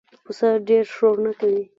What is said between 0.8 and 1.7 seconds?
شور نه کوي.